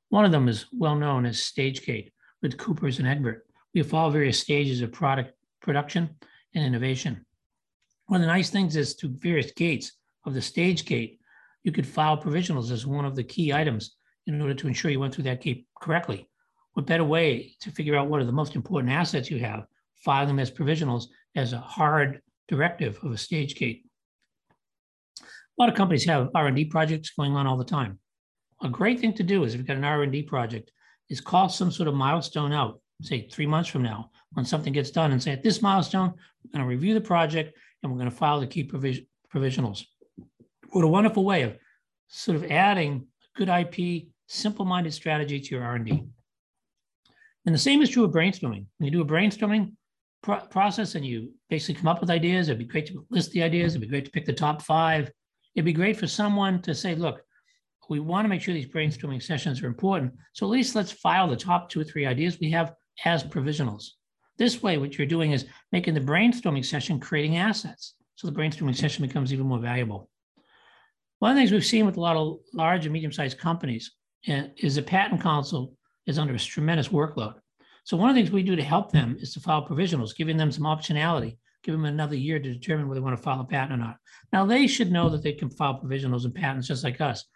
[0.08, 2.10] One of them is well known as StageGate
[2.42, 3.40] with Coopers and Edgett.
[3.74, 6.10] We follow various stages of product production
[6.54, 7.24] and innovation.
[8.06, 9.92] One of the nice things is through various gates
[10.24, 11.20] of the stage gate,
[11.62, 15.00] you could file provisionals as one of the key items in order to ensure you
[15.00, 16.28] went through that gate correctly.
[16.74, 19.64] What better way to figure out what are the most important assets you have,
[19.96, 21.06] file them as provisionals
[21.36, 23.84] as a hard directive of a stage gate.
[25.20, 25.24] A
[25.58, 27.98] lot of companies have R&D projects going on all the time.
[28.62, 30.70] A great thing to do is if you've got an R&D project
[31.08, 34.90] is call some sort of milestone out, say three months from now, when something gets
[34.90, 36.12] done and say at this milestone,
[36.44, 39.84] we're going to review the project and we're going to file the key provision, provisionals.
[40.70, 41.56] What a wonderful way of
[42.08, 43.06] sort of adding
[43.40, 46.04] good IP, simple-minded strategy to your R&D.
[47.46, 48.66] And the same is true of brainstorming.
[48.76, 49.72] When you do a brainstorming
[50.22, 53.42] pro- process and you basically come up with ideas, it'd be great to list the
[53.42, 53.72] ideas.
[53.72, 55.10] It'd be great to pick the top five.
[55.54, 57.22] It'd be great for someone to say, look,
[57.88, 60.12] we want to make sure these brainstorming sessions are important.
[60.34, 62.74] So at least let's file the top two or three ideas we have
[63.06, 63.84] as provisionals.
[64.36, 67.94] This way, what you're doing is making the brainstorming session creating assets.
[68.16, 70.09] So the brainstorming session becomes even more valuable.
[71.20, 73.92] One of the things we've seen with a lot of large and medium-sized companies
[74.26, 77.34] eh, is the patent counsel is under a tremendous workload.
[77.84, 80.38] So one of the things we do to help them is to file provisionals, giving
[80.38, 83.44] them some optionality, give them another year to determine whether they want to file a
[83.44, 83.96] patent or not.
[84.32, 87.26] Now they should know that they can file provisionals and patents just like us.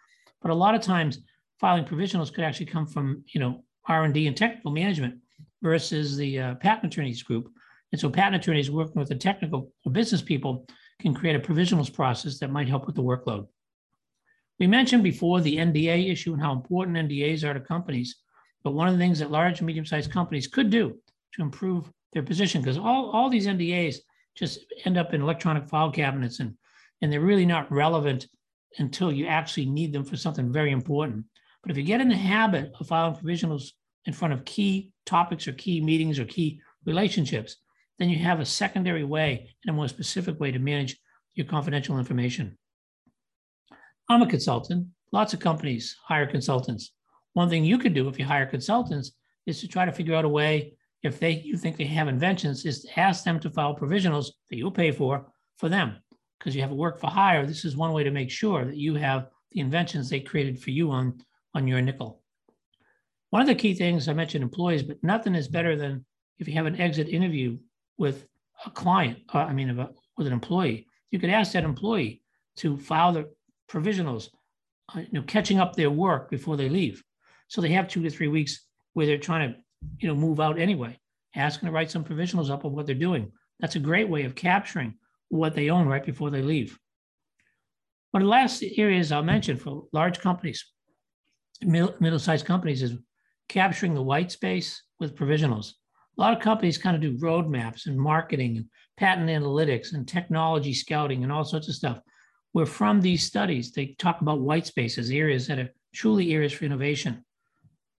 [0.41, 1.19] But a lot of times
[1.59, 5.19] filing provisionals could actually come from, you know, R&D and technical management
[5.61, 7.49] versus the uh, patent attorneys group.
[7.91, 10.65] And so patent attorneys working with the technical or business people
[10.99, 13.45] can create a provisionals process that might help with the workload.
[14.59, 18.15] We mentioned before the NDA issue and how important NDAs are to companies.
[18.63, 20.97] But one of the things that large and medium-sized companies could do
[21.33, 23.97] to improve their position, because all, all these NDAs
[24.35, 26.55] just end up in electronic file cabinets and,
[27.01, 28.27] and they're really not relevant
[28.77, 31.25] until you actually need them for something very important.
[31.61, 33.71] But if you get in the habit of filing provisionals
[34.05, 37.57] in front of key topics or key meetings or key relationships,
[37.97, 40.97] then you have a secondary way and a more specific way to manage
[41.33, 42.57] your confidential information.
[44.09, 44.87] I'm a consultant.
[45.11, 46.91] Lots of companies hire consultants.
[47.33, 49.11] One thing you could do if you hire consultants
[49.45, 50.73] is to try to figure out a way
[51.05, 54.57] if they you think they have inventions is to ask them to file provisionals that
[54.57, 55.95] you'll pay for for them
[56.39, 58.77] because you have a work for hire this is one way to make sure that
[58.77, 61.17] you have the inventions they created for you on
[61.53, 62.21] on your nickel
[63.29, 66.03] one of the key things i mentioned employees but nothing is better than
[66.39, 67.57] if you have an exit interview
[67.97, 68.27] with
[68.65, 69.77] a client uh, i mean
[70.17, 72.21] with an employee you could ask that employee
[72.55, 73.29] to file the
[73.69, 74.29] provisionals,
[74.95, 77.03] uh, you know, catching up their work before they leave.
[77.47, 79.57] So they have two to three weeks where they're trying to,
[79.99, 80.99] you know, move out anyway.
[81.35, 83.31] Asking to write some provisionals up of what they're doing.
[83.59, 84.95] That's a great way of capturing
[85.29, 86.79] what they own right before they leave.
[88.11, 90.65] One of the last areas I'll mention for large companies,
[91.61, 92.97] middle-sized companies, is
[93.49, 95.73] capturing the white space with provisionals.
[96.17, 100.73] A lot of companies kind of do roadmaps and marketing and patent analytics and technology
[100.73, 101.99] scouting and all sorts of stuff.
[102.55, 106.63] Where from these studies, they talk about white spaces, areas that are truly areas for
[106.63, 107.25] innovation.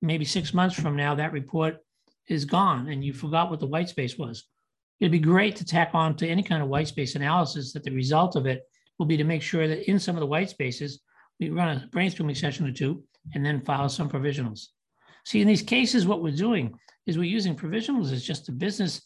[0.00, 1.76] Maybe six months from now, that report
[2.26, 4.44] is gone and you forgot what the white space was.
[4.98, 7.90] It'd be great to tack on to any kind of white space analysis that the
[7.90, 8.62] result of it
[8.98, 11.00] will be to make sure that in some of the white spaces,
[11.38, 14.68] we run a brainstorming session or two and then file some provisionals.
[15.26, 16.72] See, in these cases, what we're doing
[17.04, 19.02] is we're using provisionals as just a business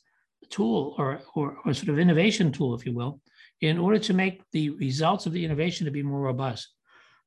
[0.48, 3.20] tool or, or, or sort of innovation tool, if you will,
[3.60, 6.68] in order to make the results of the innovation to be more robust.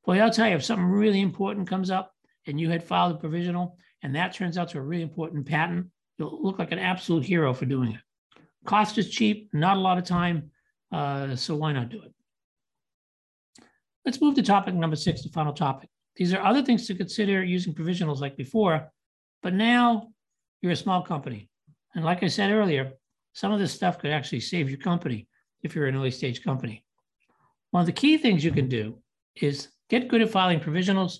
[0.06, 2.12] Boy, I'll tell you, if something really important comes up
[2.48, 5.88] and you had filed a provisional and that turns out to a really important patent,
[6.18, 8.02] you'll look like an absolute hero for doing it.
[8.66, 10.52] Cost is cheap, not a lot of time,
[10.92, 12.14] uh, so why not do it?
[14.06, 15.90] Let's move to topic number six, the final topic.
[16.16, 18.92] These are other things to consider using provisionals like before,
[19.42, 20.10] but now
[20.62, 21.50] you're a small company.
[21.96, 22.92] And like I said earlier,
[23.34, 25.28] some of this stuff could actually save your company
[25.64, 26.84] if you're an early stage company.
[27.72, 29.00] One of the key things you can do
[29.36, 31.20] is get good at filing provisionals,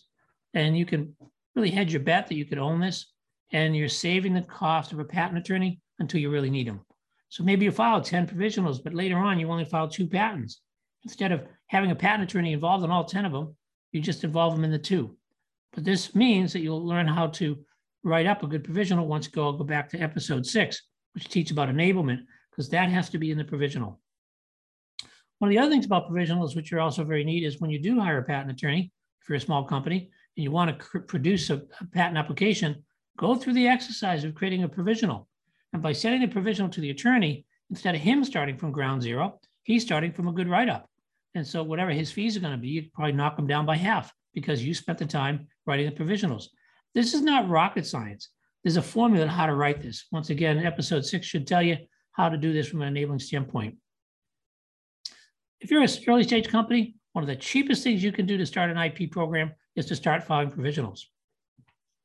[0.54, 1.16] and you can
[1.56, 3.12] really hedge your bet that you could own this,
[3.52, 6.82] and you're saving the cost of a patent attorney until you really need them.
[7.30, 10.62] So maybe you file 10 provisionals, but later on you only file two patents.
[11.04, 13.56] Instead of having a patent attorney involved in all 10 of them,
[13.92, 15.16] you just involve them in the two.
[15.74, 17.58] But this means that you'll learn how to
[18.04, 21.52] write up a good provisional once go, I'll go back to episode six, which teach
[21.52, 22.20] about enablement,
[22.52, 24.00] because that has to be in the provisional.
[25.44, 27.78] One of the other things about provisionals, which are also very neat, is when you
[27.78, 31.50] do hire a patent attorney, if you're a small company and you want to produce
[31.50, 32.82] a, a patent application,
[33.18, 35.28] go through the exercise of creating a provisional.
[35.74, 39.42] And by sending the provisional to the attorney, instead of him starting from ground zero,
[39.64, 40.90] he's starting from a good write up.
[41.36, 43.76] And so, whatever his fees are going to be, you probably knock them down by
[43.76, 46.46] half because you spent the time writing the provisionals.
[46.96, 48.30] This is not rocket science.
[48.64, 50.06] There's a formula on how to write this.
[50.10, 51.76] Once again, episode six should tell you
[52.14, 53.76] how to do this from an enabling standpoint.
[55.64, 58.46] If you're an early stage company, one of the cheapest things you can do to
[58.46, 61.04] start an IP program is to start filing provisionals.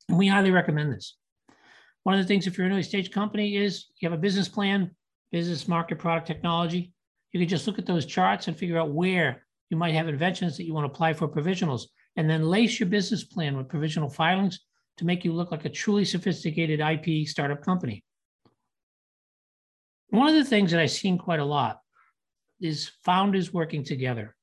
[0.08, 1.16] And we highly recommend this.
[2.04, 4.48] One of the things, if you're an early stage company, is you have a business
[4.48, 4.92] plan,
[5.32, 6.92] business, market, product, technology.
[7.32, 10.56] You can just look at those charts and figure out where you might have inventions
[10.56, 14.08] that you want to apply for provisionals, and then lace your business plan with provisional
[14.08, 14.60] filings
[14.98, 18.04] to make you look like a truly sophisticated IP startup company.
[20.10, 21.80] One of the things that I've seen quite a lot
[22.60, 24.34] is founders working together.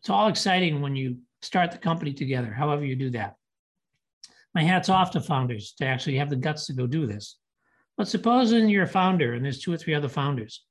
[0.00, 3.36] It's all exciting when you start the company together, however you do that.
[4.54, 7.36] My hat's off to founders to actually have the guts to go do this.
[7.96, 10.64] But supposing you're a founder and there's two or three other founders,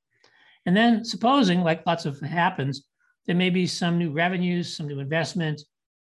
[0.66, 2.86] and then supposing, like lots of happens,
[3.26, 5.62] there may be some new revenues, some new investment,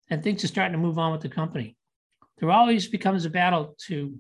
[0.10, 1.76] and things are starting to move on with the company
[2.38, 4.18] there always becomes a battle to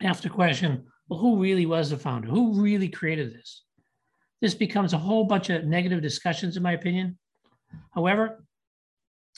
[0.00, 2.28] ask the question well, who really was the founder?
[2.28, 3.64] Who really created this?
[4.42, 7.16] This becomes a whole bunch of negative discussions, in my opinion.
[7.94, 8.44] However,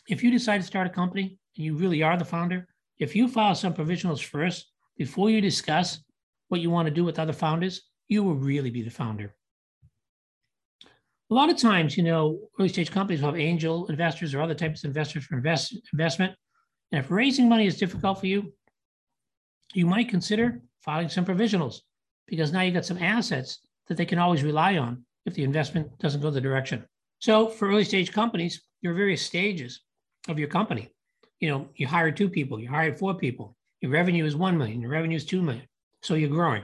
[0.09, 2.67] if you decide to start a company and you really are the founder,
[2.99, 6.03] if you file some provisionals first before you discuss
[6.49, 9.35] what you want to do with other founders, you will really be the founder.
[11.31, 14.55] A lot of times, you know, early stage companies will have angel investors or other
[14.55, 16.35] types of investors for invest, investment.
[16.93, 18.55] And if raising money is difficult for you,
[19.75, 21.81] you might consider filing some provisionals
[22.27, 25.99] because now you've got some assets that they can always rely on if the investment
[25.99, 26.85] doesn't go the direction.
[27.19, 29.83] So for early stage companies, there are various stages
[30.29, 30.91] of your company.
[31.41, 34.81] You know, you hired two people, you hired four people, your revenue is 1 million,
[34.81, 35.67] your revenue is 2 million.
[36.03, 36.63] So you're growing.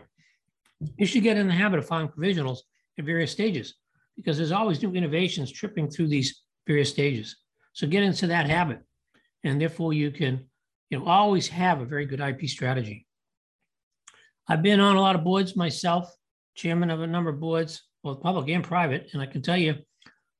[0.96, 2.58] You should get in the habit of filing provisionals
[2.98, 3.74] at various stages
[4.16, 7.36] because there's always new innovations tripping through these various stages.
[7.72, 8.80] So get into that habit
[9.44, 10.46] and therefore you can
[10.90, 13.06] you know always have a very good IP strategy.
[14.48, 16.12] I've been on a lot of boards myself,
[16.54, 19.76] chairman of a number of boards, both public and private, and I can tell you,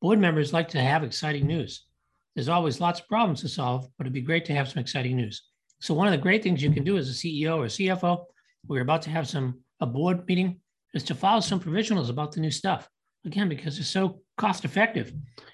[0.01, 1.87] board members like to have exciting news.
[2.35, 5.17] There's always lots of problems to solve, but it'd be great to have some exciting
[5.17, 5.43] news.
[5.81, 8.25] So one of the great things you can do as a CEO or CFO,
[8.67, 10.61] we're about to have some a board meeting,
[10.95, 12.89] is to file some provisionals about the new stuff.
[13.25, 15.13] Again, because it's so cost effective,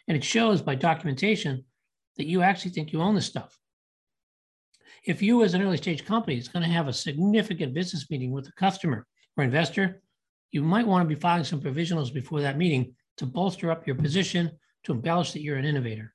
[0.09, 1.65] and it shows by documentation
[2.17, 3.57] that you actually think you own the stuff.
[5.05, 8.33] If you, as an early stage company, is going to have a significant business meeting
[8.33, 10.03] with a customer or investor,
[10.51, 13.97] you might want to be filing some provisionals before that meeting to bolster up your
[13.97, 14.51] position,
[14.85, 16.15] to embellish that you're an innovator.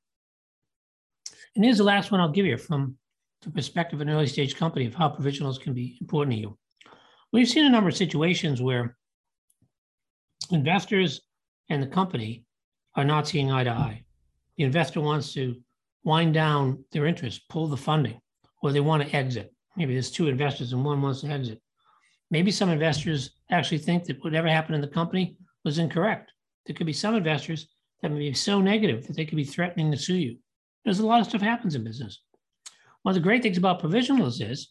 [1.55, 2.95] And here's the last one I'll give you from
[3.41, 6.57] the perspective of an early stage company of how provisionals can be important to you.
[7.33, 8.97] We've seen a number of situations where
[10.51, 11.21] investors
[11.69, 12.45] and the company
[12.95, 14.03] are not seeing eye to eye.
[14.57, 15.55] The investor wants to
[16.03, 18.19] wind down their interest, pull the funding,
[18.61, 19.53] or they want to exit.
[19.77, 21.61] Maybe there's two investors and one wants to exit.
[22.29, 26.31] Maybe some investors actually think that whatever happened in the company was incorrect.
[26.65, 27.67] There could be some investors
[28.01, 30.37] that may be so negative that they could be threatening to sue you.
[30.83, 32.21] There's a lot of stuff happens in business.
[33.03, 34.69] One of the great things about provisionals is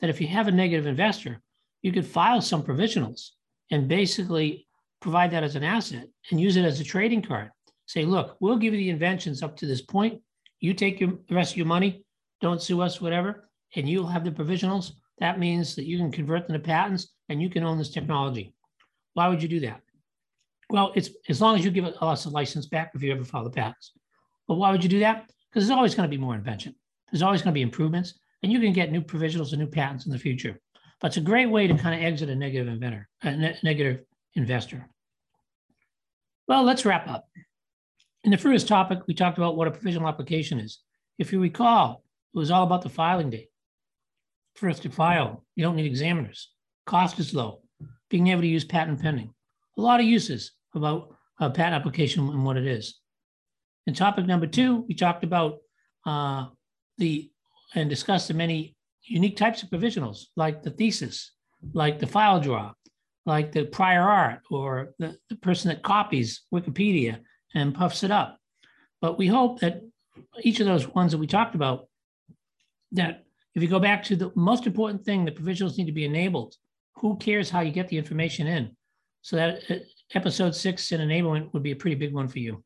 [0.00, 1.40] that if you have a negative investor,
[1.82, 3.30] you could file some provisionals
[3.70, 4.66] and basically
[5.00, 7.50] provide that as an asset and use it as a trading card.
[7.86, 10.20] Say, look, we'll give you the inventions up to this point.
[10.60, 12.04] You take your, the rest of your money,
[12.40, 14.92] don't sue us, whatever, and you'll have the provisionals.
[15.18, 18.54] That means that you can convert them to patents and you can own this technology.
[19.14, 19.80] Why would you do that?
[20.68, 23.44] Well, it's as long as you give us a license back if you ever file
[23.44, 23.92] the patents.
[24.48, 25.30] But why would you do that?
[25.48, 26.74] Because there's always going to be more invention.
[27.10, 30.06] There's always going to be improvements, and you can get new provisionals and new patents
[30.06, 30.60] in the future.
[31.00, 34.04] But it's a great way to kind of exit a negative inventor, a ne- negative
[34.34, 34.88] investor.
[36.48, 37.28] Well, let's wrap up.
[38.24, 40.80] In the first topic, we talked about what a provisional application is.
[41.18, 42.02] If you recall,
[42.34, 43.50] it was all about the filing date.
[44.56, 46.50] First to file, you don't need examiners.
[46.86, 47.60] Cost is low.
[48.08, 49.32] Being able to use patent pending.
[49.76, 52.98] A lot of uses about a patent application and what it is.
[53.86, 55.58] In topic number two, we talked about
[56.06, 56.46] uh,
[56.98, 57.30] the
[57.74, 61.32] and discussed the many unique types of provisionals, like the thesis,
[61.74, 62.72] like the file draw,
[63.26, 67.18] like the prior art, or the, the person that copies Wikipedia
[67.54, 68.38] and puffs it up.
[69.00, 69.82] But we hope that
[70.40, 71.88] each of those ones that we talked about,
[72.92, 73.25] that
[73.56, 76.54] if you go back to the most important thing, the provisionals need to be enabled.
[76.96, 78.76] Who cares how you get the information in?
[79.22, 79.76] So that uh,
[80.14, 82.62] episode six in enablement would be a pretty big one for you.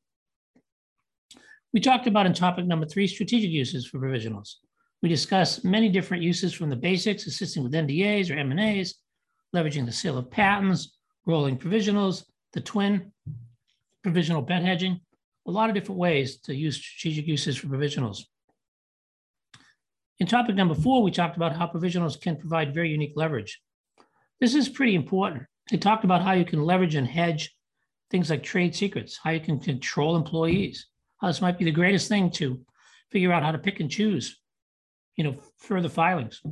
[1.72, 4.56] We talked about in topic number three, strategic uses for provisionals.
[5.00, 8.96] We discussed many different uses from the basics, assisting with NDAs or M&As,
[9.54, 13.12] leveraging the sale of patents, rolling provisionals, the twin,
[14.02, 15.00] provisional bet hedging,
[15.46, 18.24] a lot of different ways to use strategic uses for provisionals.
[20.20, 23.58] In topic number four, we talked about how provisionals can provide very unique leverage.
[24.38, 25.44] This is pretty important.
[25.70, 27.56] They talked about how you can leverage and hedge
[28.10, 30.88] things like trade secrets, how you can control employees,
[31.20, 32.60] how this might be the greatest thing to
[33.10, 34.38] figure out how to pick and choose,
[35.16, 36.42] you know, further filings.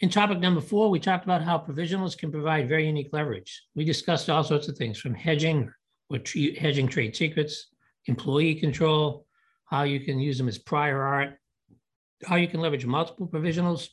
[0.00, 3.62] In topic number four, we talked about how provisionals can provide very unique leverage.
[3.76, 5.72] We discussed all sorts of things from hedging
[6.10, 6.18] or
[6.58, 7.68] hedging trade secrets,
[8.06, 9.26] employee control,
[9.64, 11.38] how you can use them as prior art,
[12.24, 13.88] how you can leverage multiple provisionals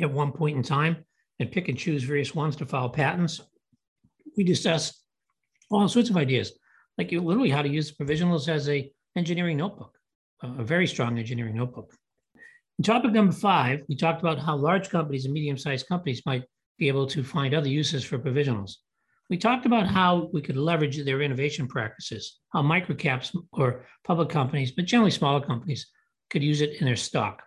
[0.00, 1.04] at one point in time
[1.40, 3.40] and pick and choose various ones to file patents.
[4.36, 5.02] We discussed
[5.70, 6.52] all sorts of ideas,
[6.98, 9.96] like literally how to use provisionals as a engineering notebook,
[10.42, 11.94] a very strong engineering notebook.
[12.78, 16.44] In topic number five, we talked about how large companies and medium-sized companies might
[16.78, 18.72] be able to find other uses for provisionals.
[19.30, 24.72] We talked about how we could leverage their innovation practices, how microcaps or public companies,
[24.72, 25.86] but generally smaller companies,
[26.30, 27.42] could use it in their stock,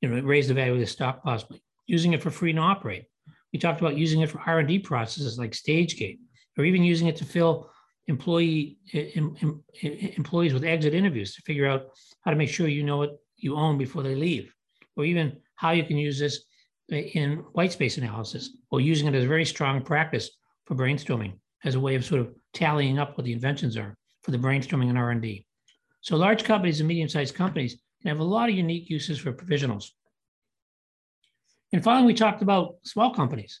[0.00, 3.04] you know, raise the value of the stock possibly, using it for free and operate.
[3.52, 6.18] We talked about using it for R&D processes like StageGate,
[6.56, 7.70] or even using it to fill
[8.06, 11.86] employee em, em, employees with exit interviews to figure out
[12.22, 14.52] how to make sure you know what you own before they leave,
[14.96, 16.44] or even how you can use this
[16.88, 20.30] in white space analysis, or using it as a very strong practice
[20.64, 21.34] for brainstorming
[21.64, 24.88] as a way of sort of tallying up what the inventions are for the brainstorming
[24.88, 25.46] and R&D.
[26.00, 29.90] So large companies and medium-sized companies can have a lot of unique uses for provisionals.
[31.72, 33.60] And finally, we talked about small companies.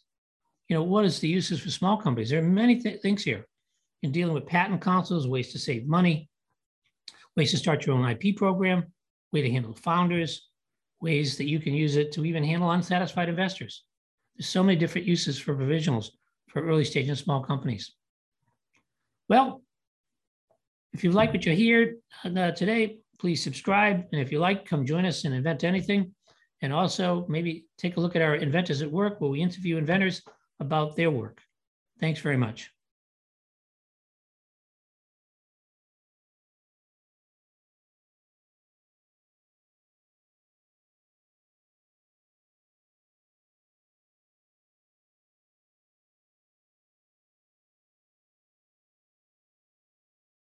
[0.68, 2.30] You know, what is the uses for small companies?
[2.30, 3.46] There are many th things here
[4.02, 6.28] in dealing with patent counsels, ways to save money,
[7.36, 8.92] ways to start your own IP program,
[9.32, 10.48] way to handle founders,
[11.00, 13.84] ways that you can use it to even handle unsatisfied investors.
[14.36, 16.10] There's so many different uses for provisionals
[16.48, 17.92] for early stage and small companies.
[19.28, 19.62] Well,
[20.92, 24.04] if you like what you hear uh, today, please subscribe.
[24.12, 26.14] And if you like, come join us and invent anything.
[26.62, 30.22] And also maybe take a look at our Inventors at Work where we interview inventors
[30.58, 31.40] about their work.
[32.00, 32.70] Thanks very much.